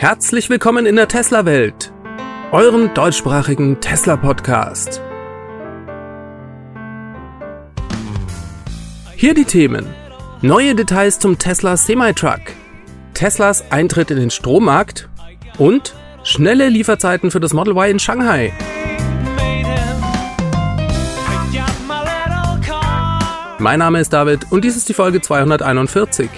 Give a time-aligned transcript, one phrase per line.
[0.00, 1.92] Herzlich willkommen in der Tesla-Welt,
[2.52, 4.98] euren deutschsprachigen Tesla-Podcast.
[9.14, 9.84] Hier die Themen.
[10.40, 12.40] Neue Details zum Tesla Semi-Truck,
[13.12, 15.10] Teslas Eintritt in den Strommarkt
[15.58, 18.54] und schnelle Lieferzeiten für das Model Y in Shanghai.
[23.58, 26.30] Mein Name ist David und dies ist die Folge 241.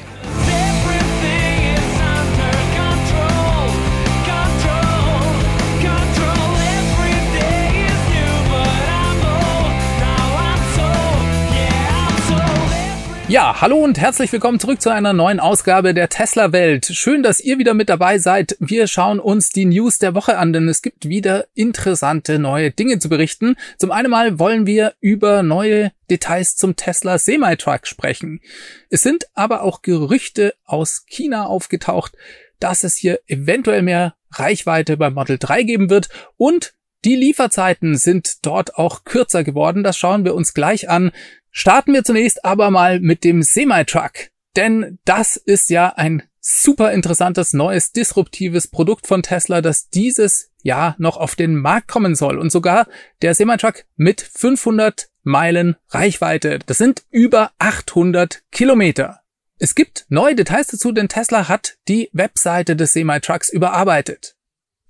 [13.33, 16.85] Ja, hallo und herzlich willkommen zurück zu einer neuen Ausgabe der Tesla Welt.
[16.85, 18.59] Schön, dass ihr wieder mit dabei seid.
[18.61, 22.99] Wir schauen uns die News der Woche an, denn es gibt wieder interessante neue Dinge
[22.99, 23.57] zu berichten.
[23.79, 28.43] Zum einen mal wollen wir über neue Details zum Tesla Semi-Truck sprechen.
[28.91, 32.13] Es sind aber auch Gerüchte aus China aufgetaucht,
[32.61, 38.47] dass es hier eventuell mehr Reichweite beim Model 3 geben wird und die Lieferzeiten sind
[38.47, 39.83] dort auch kürzer geworden.
[39.83, 41.11] Das schauen wir uns gleich an.
[41.53, 44.31] Starten wir zunächst aber mal mit dem Semi-Truck.
[44.57, 50.97] Denn das ist ja ein super interessantes, neues, disruptives Produkt von Tesla, das dieses Jahr
[50.99, 52.39] noch auf den Markt kommen soll.
[52.39, 52.87] Und sogar
[53.21, 56.59] der Semi-Truck mit 500 Meilen Reichweite.
[56.67, 59.21] Das sind über 800 Kilometer.
[59.59, 64.37] Es gibt neue Details dazu, denn Tesla hat die Webseite des Semi-Trucks überarbeitet.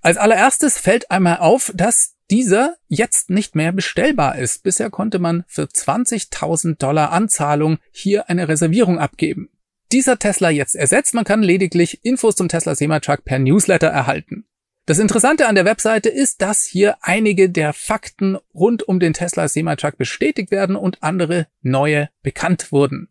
[0.01, 4.63] Als allererstes fällt einmal auf, dass dieser jetzt nicht mehr bestellbar ist.
[4.63, 9.49] Bisher konnte man für 20.000 Dollar Anzahlung hier eine Reservierung abgeben.
[9.91, 14.45] Dieser Tesla jetzt ersetzt, man kann lediglich Infos zum Tesla Semi-Truck per Newsletter erhalten.
[14.85, 19.47] Das Interessante an der Webseite ist, dass hier einige der Fakten rund um den Tesla
[19.47, 23.07] Semi-Truck bestätigt werden und andere neue bekannt wurden.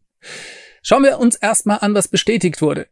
[0.83, 2.89] Schauen wir uns erstmal an, was bestätigt wurde.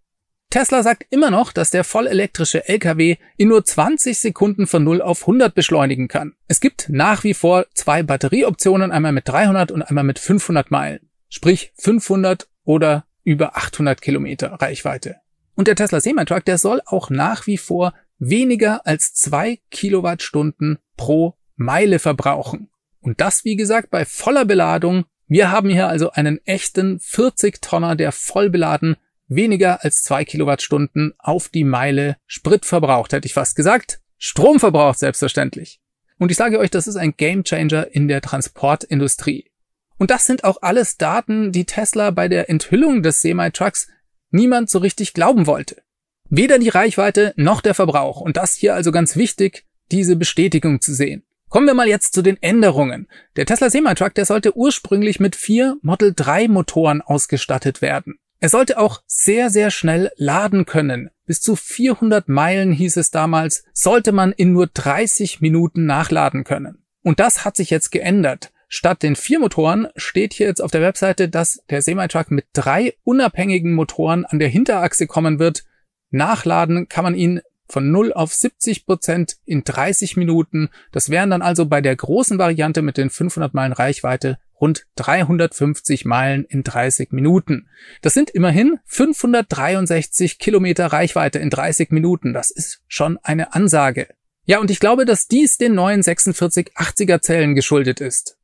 [0.51, 5.23] Tesla sagt immer noch, dass der vollelektrische LKW in nur 20 Sekunden von 0 auf
[5.23, 6.35] 100 beschleunigen kann.
[6.49, 11.09] Es gibt nach wie vor zwei Batterieoptionen, einmal mit 300 und einmal mit 500 Meilen.
[11.29, 15.17] Sprich 500 oder über 800 Kilometer Reichweite.
[15.55, 21.37] Und der Tesla Semi-Truck, der soll auch nach wie vor weniger als zwei Kilowattstunden pro
[21.55, 22.71] Meile verbrauchen.
[23.01, 25.05] Und das, wie gesagt, bei voller Beladung.
[25.29, 28.97] Wir haben hier also einen echten 40 Tonner, der voll beladen
[29.31, 34.01] weniger als zwei Kilowattstunden auf die Meile Sprit verbraucht, hätte ich fast gesagt.
[34.19, 35.81] Strom verbraucht selbstverständlich.
[36.19, 39.51] Und ich sage euch, das ist ein Gamechanger in der Transportindustrie.
[39.97, 43.89] Und das sind auch alles Daten, die Tesla bei der Enthüllung des Semi-Trucks
[44.31, 45.83] niemand so richtig glauben wollte.
[46.29, 48.21] Weder die Reichweite noch der Verbrauch.
[48.21, 51.25] Und das hier also ganz wichtig, diese Bestätigung zu sehen.
[51.49, 53.09] Kommen wir mal jetzt zu den Änderungen.
[53.37, 58.19] Der Tesla Semi-Truck, der sollte ursprünglich mit vier Model 3 Motoren ausgestattet werden.
[58.41, 61.11] Er sollte auch sehr, sehr schnell laden können.
[61.27, 66.83] Bis zu 400 Meilen hieß es damals, sollte man in nur 30 Minuten nachladen können.
[67.03, 68.51] Und das hat sich jetzt geändert.
[68.67, 72.95] Statt den vier Motoren steht hier jetzt auf der Webseite, dass der Semi-Truck mit drei
[73.05, 75.65] unabhängigen Motoren an der Hinterachse kommen wird.
[76.11, 80.71] Nachladen kann man ihn von 0 auf 70 Prozent in 30 Minuten.
[80.93, 86.05] Das wären dann also bei der großen Variante mit den 500 Meilen Reichweite rund 350
[86.05, 87.69] Meilen in 30 Minuten.
[88.03, 92.33] Das sind immerhin 563 Kilometer Reichweite in 30 Minuten.
[92.33, 94.09] Das ist schon eine Ansage.
[94.45, 98.37] Ja, und ich glaube, dass dies den neuen 4680er Zellen geschuldet ist.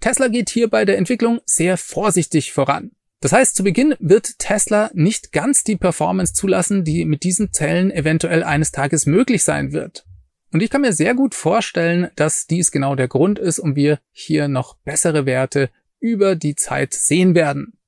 [0.00, 2.92] Tesla geht hier bei der Entwicklung sehr vorsichtig voran.
[3.20, 7.90] Das heißt, zu Beginn wird Tesla nicht ganz die Performance zulassen, die mit diesen Zellen
[7.90, 10.05] eventuell eines Tages möglich sein wird.
[10.52, 13.98] Und ich kann mir sehr gut vorstellen, dass dies genau der Grund ist und wir
[14.12, 15.70] hier noch bessere Werte
[16.00, 17.78] über die Zeit sehen werden.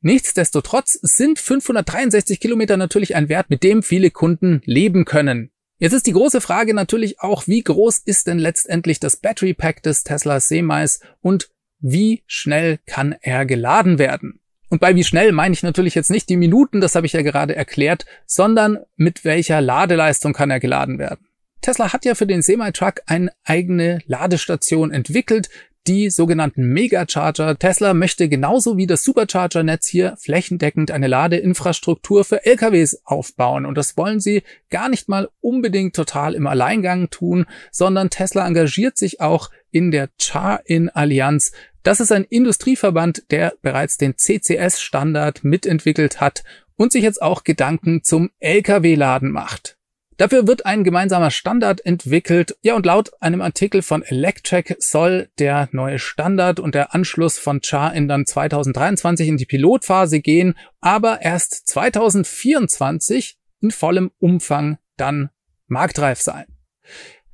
[0.00, 5.50] Nichtsdestotrotz sind 563 Kilometer natürlich ein Wert, mit dem viele Kunden leben können.
[5.78, 9.82] Jetzt ist die große Frage natürlich auch, wie groß ist denn letztendlich das Battery Pack
[9.82, 14.40] des Tesla Semis und wie schnell kann er geladen werden?
[14.70, 17.22] Und bei wie schnell meine ich natürlich jetzt nicht die Minuten, das habe ich ja
[17.22, 21.27] gerade erklärt, sondern mit welcher Ladeleistung kann er geladen werden.
[21.60, 25.48] Tesla hat ja für den Semi-Truck eine eigene Ladestation entwickelt,
[25.88, 27.58] die sogenannten Megacharger.
[27.58, 33.64] Tesla möchte genauso wie das Supercharger-Netz hier flächendeckend eine Ladeinfrastruktur für LKWs aufbauen.
[33.64, 38.98] Und das wollen sie gar nicht mal unbedingt total im Alleingang tun, sondern Tesla engagiert
[38.98, 41.52] sich auch in der Char-In-Allianz.
[41.82, 46.44] Das ist ein Industrieverband, der bereits den CCS-Standard mitentwickelt hat
[46.76, 49.77] und sich jetzt auch Gedanken zum Lkw-Laden macht.
[50.18, 52.56] Dafür wird ein gemeinsamer Standard entwickelt.
[52.62, 57.60] Ja, und laut einem Artikel von Electrek soll der neue Standard und der Anschluss von
[57.62, 65.30] Char-In dann 2023 in die Pilotphase gehen, aber erst 2024 in vollem Umfang dann
[65.68, 66.46] marktreif sein.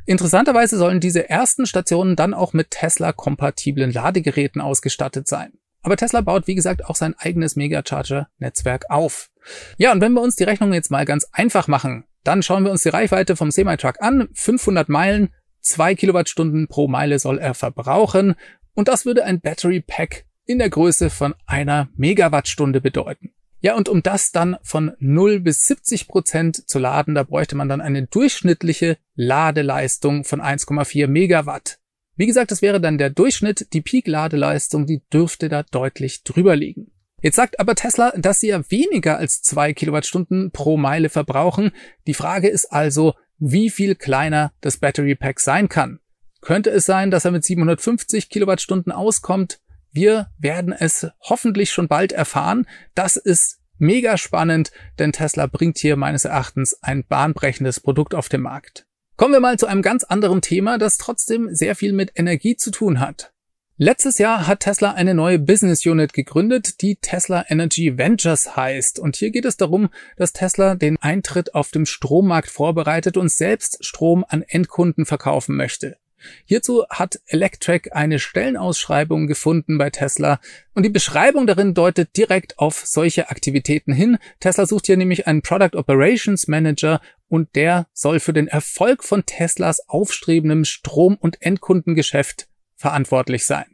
[0.04, 5.54] Interessanterweise sollen diese ersten Stationen dann auch mit Tesla-kompatiblen Ladegeräten ausgestattet sein.
[5.80, 9.30] Aber Tesla baut, wie gesagt, auch sein eigenes Megacharger-Netzwerk auf.
[9.78, 12.70] Ja, und wenn wir uns die Rechnung jetzt mal ganz einfach machen, dann schauen wir
[12.70, 14.28] uns die Reichweite vom Semi-Truck an.
[14.34, 15.28] 500 Meilen,
[15.60, 18.34] 2 Kilowattstunden pro Meile soll er verbrauchen.
[18.74, 23.30] Und das würde ein Battery Pack in der Größe von einer Megawattstunde bedeuten.
[23.60, 27.68] Ja, und um das dann von 0 bis 70 Prozent zu laden, da bräuchte man
[27.68, 31.78] dann eine durchschnittliche Ladeleistung von 1,4 Megawatt.
[32.16, 36.92] Wie gesagt, das wäre dann der Durchschnitt, die Peak-Ladeleistung, die dürfte da deutlich drüber liegen.
[37.24, 41.70] Jetzt sagt aber Tesla, dass sie ja weniger als zwei Kilowattstunden pro Meile verbrauchen.
[42.06, 46.00] Die Frage ist also, wie viel kleiner das Battery Pack sein kann.
[46.42, 49.58] Könnte es sein, dass er mit 750 Kilowattstunden auskommt?
[49.90, 52.66] Wir werden es hoffentlich schon bald erfahren.
[52.94, 58.42] Das ist mega spannend, denn Tesla bringt hier meines Erachtens ein bahnbrechendes Produkt auf den
[58.42, 58.84] Markt.
[59.16, 62.70] Kommen wir mal zu einem ganz anderen Thema, das trotzdem sehr viel mit Energie zu
[62.70, 63.33] tun hat.
[63.76, 69.00] Letztes Jahr hat Tesla eine neue Business Unit gegründet, die Tesla Energy Ventures heißt.
[69.00, 73.84] Und hier geht es darum, dass Tesla den Eintritt auf dem Strommarkt vorbereitet und selbst
[73.84, 75.96] Strom an Endkunden verkaufen möchte.
[76.44, 80.38] Hierzu hat Electrek eine Stellenausschreibung gefunden bei Tesla
[80.74, 84.18] und die Beschreibung darin deutet direkt auf solche Aktivitäten hin.
[84.38, 89.26] Tesla sucht hier nämlich einen Product Operations Manager und der soll für den Erfolg von
[89.26, 92.46] Teslas aufstrebendem Strom- und Endkundengeschäft
[92.84, 93.64] verantwortlich sein.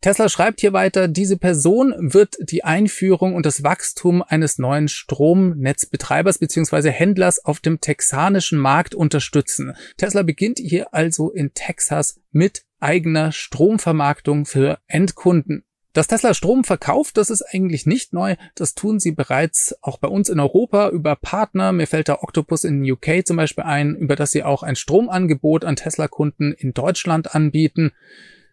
[0.00, 6.38] Tesla schreibt hier weiter, diese Person wird die Einführung und das Wachstum eines neuen Stromnetzbetreibers
[6.38, 6.90] bzw.
[6.90, 9.76] Händlers auf dem texanischen Markt unterstützen.
[9.98, 15.62] Tesla beginnt hier also in Texas mit eigener Stromvermarktung für Endkunden.
[15.92, 18.34] Dass Tesla Strom verkauft, das ist eigentlich nicht neu.
[18.56, 21.70] Das tun sie bereits auch bei uns in Europa über Partner.
[21.72, 25.64] Mir fällt da Octopus in UK zum Beispiel ein, über das sie auch ein Stromangebot
[25.64, 27.92] an Tesla-Kunden in Deutschland anbieten.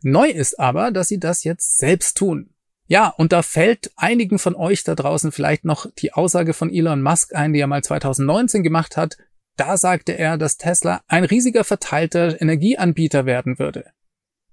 [0.01, 2.49] Neu ist aber, dass sie das jetzt selbst tun.
[2.87, 7.01] Ja, und da fällt einigen von euch da draußen vielleicht noch die Aussage von Elon
[7.01, 9.17] Musk ein, die er mal 2019 gemacht hat.
[9.57, 13.91] Da sagte er, dass Tesla ein riesiger verteilter Energieanbieter werden würde.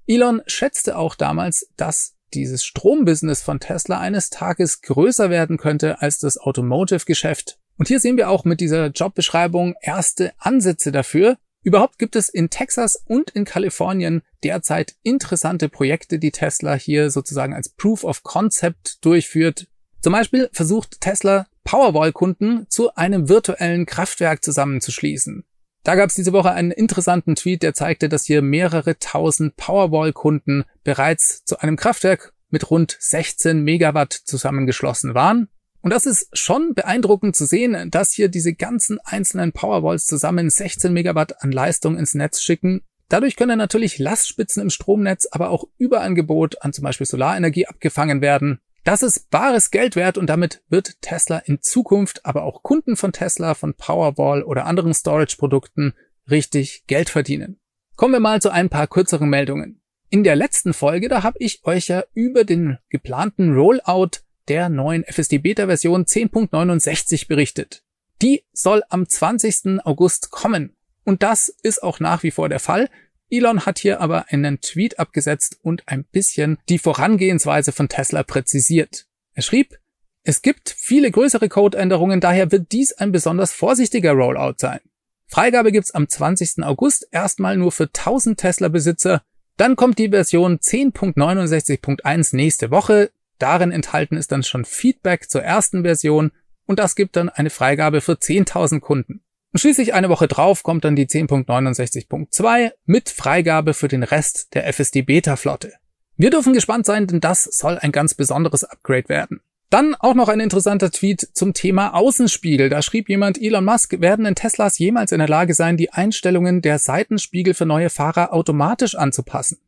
[0.07, 6.19] Elon schätzte auch damals, dass dieses Strombusiness von Tesla eines Tages größer werden könnte als
[6.19, 7.59] das Automotive-Geschäft.
[7.77, 12.51] Und hier sehen wir auch mit dieser Jobbeschreibung erste Ansätze dafür, Überhaupt gibt es in
[12.51, 19.03] Texas und in Kalifornien derzeit interessante Projekte, die Tesla hier sozusagen als Proof of Concept
[19.03, 19.67] durchführt.
[20.03, 25.45] Zum Beispiel versucht Tesla Powerwall-Kunden zu einem virtuellen Kraftwerk zusammenzuschließen.
[25.85, 30.65] Da gab es diese Woche einen interessanten Tweet, der zeigte, dass hier mehrere tausend Powerwall-Kunden
[30.83, 35.49] bereits zu einem Kraftwerk mit rund 16 Megawatt zusammengeschlossen waren.
[35.85, 40.91] Und das ist schon beeindruckend zu sehen, dass hier diese ganzen einzelnen Powerwalls zusammen 16
[40.91, 42.81] Megawatt an Leistung ins Netz schicken.
[43.11, 48.61] Dadurch können natürlich Lastspitzen im Stromnetz, aber auch Überangebot an zum Beispiel Solarenergie abgefangen werden.
[48.85, 53.13] Das ist bares Geld wert und damit wird Tesla in Zukunft, aber auch Kunden von
[53.13, 55.93] Tesla, von Powerwall oder anderen Storage-Produkten
[56.31, 57.61] richtig Geld verdienen.
[57.97, 59.83] Kommen wir mal zu ein paar kürzeren Meldungen.
[60.09, 65.05] In der letzten Folge, da habe ich euch ja über den geplanten Rollout der neuen
[65.05, 67.83] FSD Beta Version 10.69 berichtet.
[68.23, 69.85] Die soll am 20.
[69.85, 70.77] August kommen.
[71.05, 72.89] Und das ist auch nach wie vor der Fall.
[73.31, 79.07] Elon hat hier aber einen Tweet abgesetzt und ein bisschen die Vorangehensweise von Tesla präzisiert.
[79.33, 79.79] Er schrieb,
[80.23, 84.81] es gibt viele größere Codeänderungen, daher wird dies ein besonders vorsichtiger Rollout sein.
[85.27, 86.65] Freigabe gibt's am 20.
[86.65, 89.23] August erstmal nur für 1000 Tesla-Besitzer.
[89.57, 93.11] Dann kommt die Version 10.69.1 nächste Woche.
[93.45, 96.33] Darin enthalten ist dann schon Feedback zur ersten Version
[96.65, 99.21] und das gibt dann eine Freigabe für 10.000 Kunden.
[99.53, 104.67] Und schließlich eine Woche drauf kommt dann die 10.69.2 mit Freigabe für den Rest der
[104.73, 105.75] FSD Beta Flotte.
[106.17, 109.43] Wir dürfen gespannt sein, denn das soll ein ganz besonderes Upgrade werden.
[109.69, 112.71] Dann auch noch ein interessanter Tweet zum Thema Außenspiegel.
[112.71, 116.63] Da schrieb jemand, Elon Musk, werden in Teslas jemals in der Lage sein, die Einstellungen
[116.63, 119.59] der Seitenspiegel für neue Fahrer automatisch anzupassen?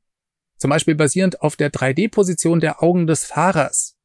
[0.59, 3.97] Zum Beispiel basierend auf der 3D-Position der Augen des Fahrers.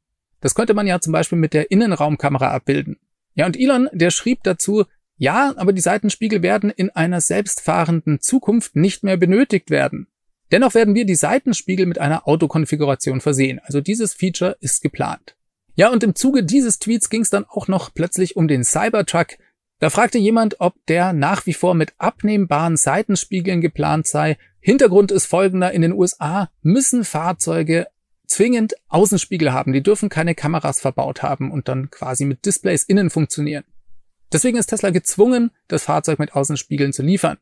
[0.41, 2.97] Das könnte man ja zum Beispiel mit der Innenraumkamera abbilden.
[3.35, 4.85] Ja, und Elon, der schrieb dazu,
[5.17, 10.07] ja, aber die Seitenspiegel werden in einer selbstfahrenden Zukunft nicht mehr benötigt werden.
[10.51, 13.61] Dennoch werden wir die Seitenspiegel mit einer Autokonfiguration versehen.
[13.63, 15.35] Also dieses Feature ist geplant.
[15.75, 19.37] Ja, und im Zuge dieses Tweets ging es dann auch noch plötzlich um den Cybertruck.
[19.81, 25.25] Da fragte jemand, ob der nach wie vor mit abnehmbaren Seitenspiegeln geplant sei Hintergrund ist
[25.25, 25.71] folgender.
[25.71, 27.87] In den USA müssen Fahrzeuge
[28.27, 29.73] zwingend Außenspiegel haben.
[29.73, 33.63] Die dürfen keine Kameras verbaut haben und dann quasi mit Displays innen funktionieren.
[34.31, 37.39] Deswegen ist Tesla gezwungen, das Fahrzeug mit Außenspiegeln zu liefern.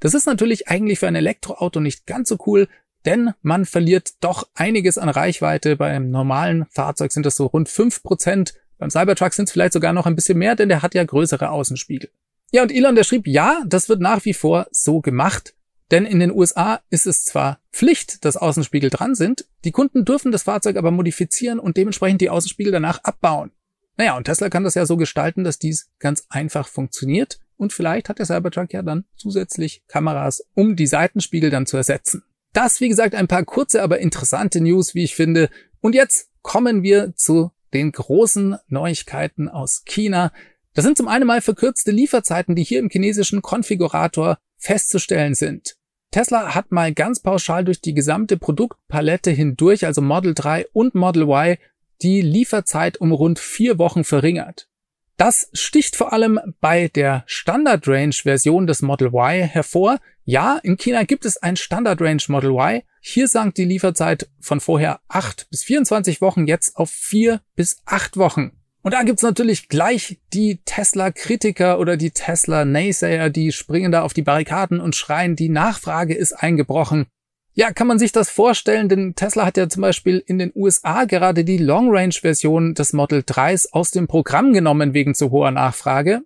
[0.00, 2.66] Das ist natürlich eigentlich für ein Elektroauto nicht ganz so cool,
[3.04, 5.76] denn man verliert doch einiges an Reichweite.
[5.76, 8.54] Beim normalen Fahrzeug sind das so rund fünf Prozent.
[8.78, 11.50] Beim Cybertruck sind es vielleicht sogar noch ein bisschen mehr, denn der hat ja größere
[11.50, 12.10] Außenspiegel.
[12.52, 15.54] Ja, und Elon, der schrieb, ja, das wird nach wie vor so gemacht.
[15.90, 20.32] Denn in den USA ist es zwar Pflicht, dass Außenspiegel dran sind, die Kunden dürfen
[20.32, 23.52] das Fahrzeug aber modifizieren und dementsprechend die Außenspiegel danach abbauen.
[23.96, 28.08] Naja, und Tesla kann das ja so gestalten, dass dies ganz einfach funktioniert und vielleicht
[28.08, 32.22] hat der Cybertruck ja dann zusätzlich Kameras, um die Seitenspiegel dann zu ersetzen.
[32.52, 35.50] Das, wie gesagt, ein paar kurze, aber interessante News, wie ich finde.
[35.80, 40.32] Und jetzt kommen wir zu den großen Neuigkeiten aus China.
[40.74, 45.76] Das sind zum einen mal verkürzte Lieferzeiten, die hier im chinesischen Konfigurator festzustellen sind.
[46.10, 51.24] Tesla hat mal ganz pauschal durch die gesamte Produktpalette hindurch, also Model 3 und Model
[51.24, 51.58] Y,
[52.02, 54.68] die Lieferzeit um rund vier Wochen verringert.
[55.16, 59.98] Das sticht vor allem bei der Standard Range Version des Model Y hervor.
[60.28, 62.82] Ja, in China gibt es ein Standard Range Model Y.
[63.00, 68.16] Hier sank die Lieferzeit von vorher 8 bis 24 Wochen jetzt auf 4 bis 8
[68.16, 68.50] Wochen.
[68.82, 74.22] Und da gibt's natürlich gleich die Tesla-Kritiker oder die Tesla-Naysayer, die springen da auf die
[74.22, 77.06] Barrikaden und schreien, die Nachfrage ist eingebrochen.
[77.54, 81.04] Ja, kann man sich das vorstellen, denn Tesla hat ja zum Beispiel in den USA
[81.04, 86.22] gerade die Long-Range-Version des Model 3s aus dem Programm genommen wegen zu hoher Nachfrage.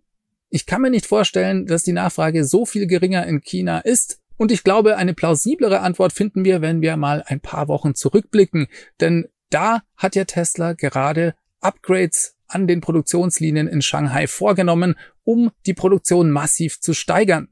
[0.51, 4.21] Ich kann mir nicht vorstellen, dass die Nachfrage so viel geringer in China ist.
[4.37, 8.67] Und ich glaube, eine plausiblere Antwort finden wir, wenn wir mal ein paar Wochen zurückblicken.
[9.01, 15.75] Denn da hat ja Tesla gerade Upgrades an den Produktionslinien in Shanghai vorgenommen, um die
[15.75, 17.49] Produktion massiv zu steigern.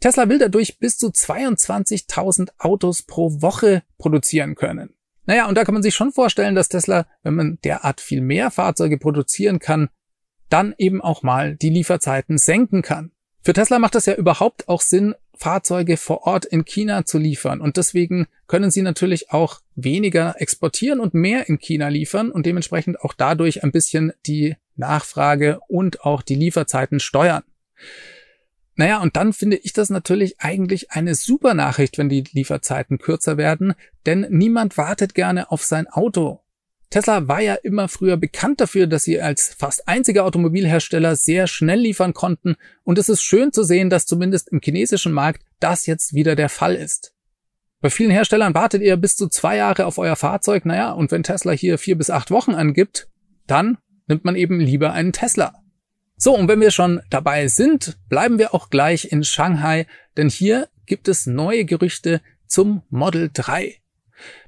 [0.00, 4.94] Tesla will dadurch bis zu 22.000 Autos pro Woche produzieren können.
[5.26, 8.50] Naja, und da kann man sich schon vorstellen, dass Tesla, wenn man derart viel mehr
[8.50, 9.90] Fahrzeuge produzieren kann,
[10.50, 13.12] dann eben auch mal die Lieferzeiten senken kann.
[13.42, 17.62] Für Tesla macht das ja überhaupt auch Sinn, Fahrzeuge vor Ort in China zu liefern.
[17.62, 23.00] Und deswegen können sie natürlich auch weniger exportieren und mehr in China liefern und dementsprechend
[23.00, 27.42] auch dadurch ein bisschen die Nachfrage und auch die Lieferzeiten steuern.
[28.74, 33.36] Naja, und dann finde ich das natürlich eigentlich eine super Nachricht, wenn die Lieferzeiten kürzer
[33.36, 33.74] werden,
[34.06, 36.40] denn niemand wartet gerne auf sein Auto.
[36.90, 41.78] Tesla war ja immer früher bekannt dafür, dass sie als fast einziger Automobilhersteller sehr schnell
[41.78, 46.14] liefern konnten und es ist schön zu sehen, dass zumindest im chinesischen Markt das jetzt
[46.14, 47.14] wieder der Fall ist.
[47.80, 51.22] Bei vielen Herstellern wartet ihr bis zu zwei Jahre auf euer Fahrzeug, naja, und wenn
[51.22, 53.08] Tesla hier vier bis acht Wochen angibt,
[53.46, 53.78] dann
[54.08, 55.54] nimmt man eben lieber einen Tesla.
[56.16, 60.68] So, und wenn wir schon dabei sind, bleiben wir auch gleich in Shanghai, denn hier
[60.84, 63.76] gibt es neue Gerüchte zum Model 3.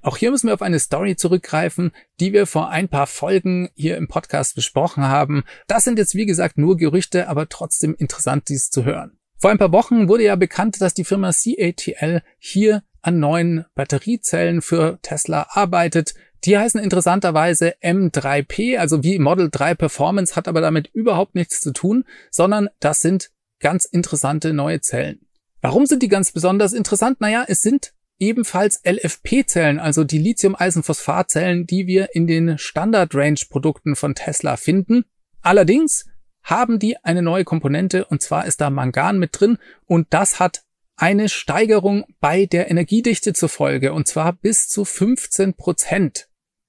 [0.02, 3.97] Auch hier müssen wir auf eine Story zurückgreifen, die wir vor ein paar Folgen hier
[3.97, 5.45] im Podcast besprochen haben.
[5.67, 9.19] Das sind jetzt wie gesagt nur Gerüchte, aber trotzdem interessant, dies zu hören.
[9.38, 14.62] Vor ein paar Wochen wurde ja bekannt, dass die Firma CATL hier an neuen Batteriezellen
[14.62, 16.14] für Tesla arbeitet.
[16.45, 21.73] Die heißen interessanterweise M3P, also wie Model 3 Performance, hat aber damit überhaupt nichts zu
[21.73, 25.26] tun, sondern das sind ganz interessante neue Zellen.
[25.61, 27.21] Warum sind die ganz besonders interessant?
[27.21, 34.57] Naja, es sind ebenfalls LFP-Zellen, also die Lithium-Eisenphosphat-Zellen, die wir in den Standard-Range-Produkten von Tesla
[34.57, 35.05] finden.
[35.41, 36.07] Allerdings
[36.45, 40.62] haben die eine neue Komponente und zwar ist da Mangan mit drin und das hat
[40.95, 46.29] eine Steigerung bei der Energiedichte zur Folge und zwar bis zu 15 Prozent.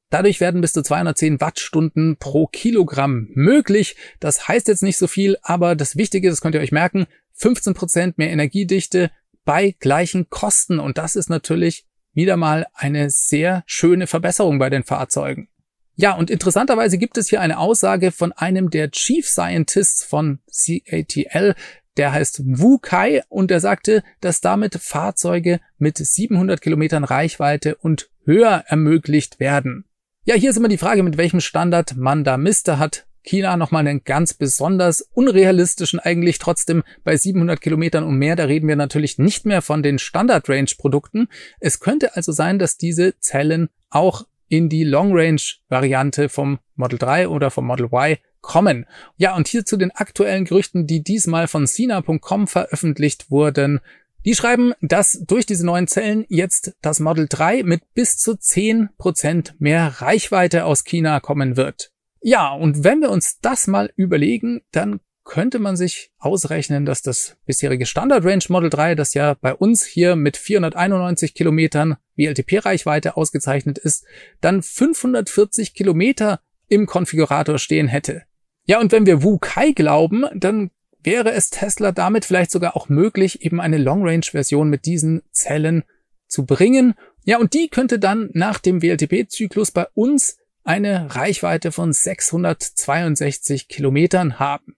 [0.10, 3.96] Dadurch werden bis zu 210 Wattstunden pro Kilogramm möglich.
[4.20, 7.74] Das heißt jetzt nicht so viel, aber das Wichtige, das könnt ihr euch merken, 15
[7.76, 9.12] Prozent mehr Energiedichte
[9.46, 10.80] bei gleichen Kosten.
[10.80, 15.50] Und das ist natürlich wieder mal eine sehr schöne Verbesserung bei den Fahrzeugen.
[15.96, 21.56] Ja, und interessanterweise gibt es hier eine Aussage von einem der Chief Scientists von CATL,
[21.98, 28.10] der heißt Wu Kai und der sagte, dass damit Fahrzeuge mit 700 Kilometern Reichweite und
[28.26, 29.86] höher ermöglicht werden.
[30.26, 33.06] Ja, hier ist immer die Frage, mit welchem Standard man da Mister hat.
[33.24, 38.36] China nochmal einen ganz besonders unrealistischen, eigentlich trotzdem bei 700 Kilometern und mehr.
[38.36, 41.28] Da reden wir natürlich nicht mehr von den Standard-Range-Produkten.
[41.60, 47.50] Es könnte also sein, dass diese Zellen auch in die Long-Range-Variante vom Model 3 oder
[47.50, 48.86] vom Model Y kommen.
[49.18, 53.80] Ja, und hier zu den aktuellen Gerüchten, die diesmal von Sina.com veröffentlicht wurden.
[54.26, 59.54] Die schreiben, dass durch diese neuen Zellen jetzt das Model 3 mit bis zu 10%
[59.60, 61.93] mehr Reichweite aus China kommen wird.
[62.24, 67.38] Ja, und wenn wir uns das mal überlegen, dann könnte man sich ausrechnen, dass das
[67.46, 73.78] bisherige Standard Range Model 3, das ja bei uns hier mit 491 Kilometern WLTP-Reichweite ausgezeichnet
[73.78, 74.06] ist,
[74.42, 78.24] dann 540 Kilometer im Konfigurator stehen hätte.
[78.66, 82.88] Ja, und wenn wir Wu Kai glauben, dann wäre es Tesla damit vielleicht sogar auch
[82.88, 85.84] möglich, eben eine Long-Range-Version mit diesen Zellen
[86.28, 86.96] zu bringen.
[87.26, 94.40] Ja, und die könnte dann nach dem WLTP-Zyklus bei uns eine Reichweite von 662 Kilometern
[94.40, 94.76] haben.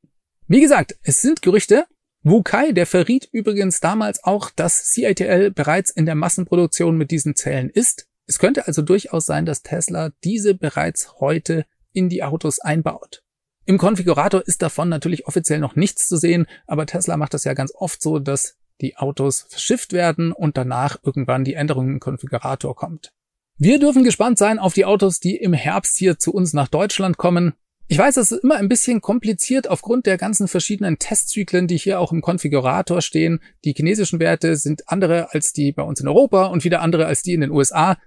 [0.47, 1.85] Wie gesagt, es sind Gerüchte.
[2.23, 7.69] Wukai, der verriet übrigens damals auch, dass CATL bereits in der Massenproduktion mit diesen Zellen
[7.69, 8.07] ist.
[8.27, 13.23] Es könnte also durchaus sein, dass Tesla diese bereits heute in die Autos einbaut.
[13.65, 17.53] Im Konfigurator ist davon natürlich offiziell noch nichts zu sehen, aber Tesla macht das ja
[17.53, 22.75] ganz oft so, dass die Autos verschifft werden und danach irgendwann die Änderung im Konfigurator
[22.75, 23.13] kommt.
[23.57, 27.17] Wir dürfen gespannt sein auf die Autos, die im Herbst hier zu uns nach Deutschland
[27.17, 27.53] kommen.
[27.87, 32.01] Ich weiß, es ist immer ein bisschen kompliziert aufgrund der ganzen verschiedenen Testzyklen, die hier
[32.01, 33.39] auch im Konfigurator stehen.
[33.63, 37.21] Die chinesischen Werte sind andere als die bei uns in Europa und wieder andere als
[37.21, 37.97] die in den USA.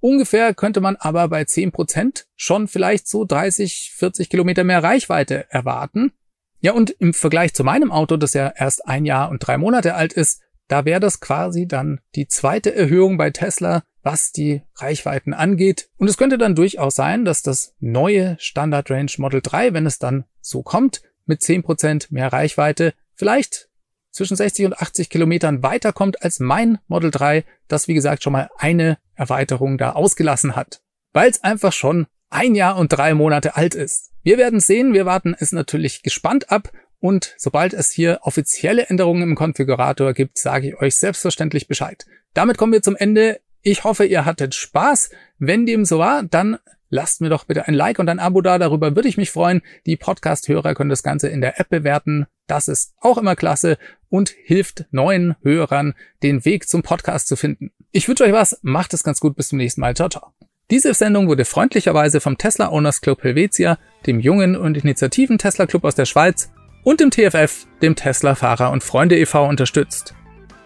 [0.00, 6.12] Ungefähr könnte man aber bei 10% schon vielleicht so 30, 40 Kilometer mehr Reichweite erwarten.
[6.60, 9.94] Ja, und im Vergleich zu meinem Auto, das ja erst ein Jahr und drei Monate
[9.94, 15.34] alt ist, da wäre das quasi dann die zweite Erhöhung bei Tesla, was die Reichweiten
[15.34, 15.90] angeht.
[15.98, 19.98] Und es könnte dann durchaus sein, dass das neue Standard Range Model 3, wenn es
[19.98, 23.68] dann so kommt, mit 10% mehr Reichweite vielleicht
[24.10, 28.48] zwischen 60 und 80 Kilometern weiterkommt als mein Model 3, das wie gesagt schon mal
[28.56, 30.80] eine Erweiterung da ausgelassen hat.
[31.12, 34.12] Weil es einfach schon ein Jahr und drei Monate alt ist.
[34.22, 39.22] Wir werden sehen, wir warten es natürlich gespannt ab und sobald es hier offizielle Änderungen
[39.22, 42.06] im Konfigurator gibt, sage ich euch selbstverständlich Bescheid.
[42.32, 43.40] Damit kommen wir zum Ende.
[43.62, 45.10] Ich hoffe, ihr hattet Spaß.
[45.38, 46.58] Wenn dem so war, dann
[46.90, 48.58] lasst mir doch bitte ein Like und ein Abo da.
[48.58, 49.62] Darüber würde ich mich freuen.
[49.86, 52.26] Die Podcast-Hörer können das Ganze in der App bewerten.
[52.46, 57.70] Das ist auch immer klasse und hilft neuen Hörern, den Weg zum Podcast zu finden.
[57.90, 59.94] Ich wünsche euch was, macht es ganz gut, bis zum nächsten Mal.
[59.94, 60.32] Ciao, ciao.
[60.70, 65.84] Diese Sendung wurde freundlicherweise vom Tesla Owners Club Helvetia, dem jungen und initiativen Tesla Club
[65.84, 66.50] aus der Schweiz
[66.84, 69.46] und dem TFF, dem Tesla Fahrer und Freunde e.V.
[69.46, 70.14] unterstützt.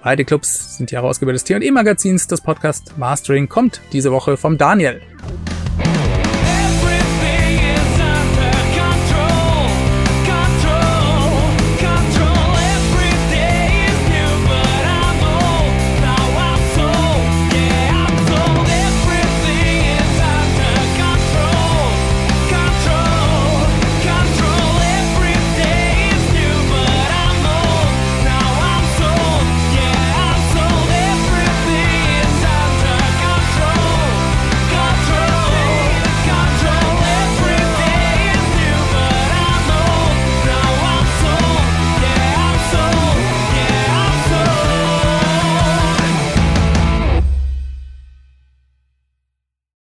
[0.02, 2.26] Beide Clubs sind die Herausgeber des T&E Magazins.
[2.26, 5.00] Das Podcast Mastering kommt diese Woche vom Daniel.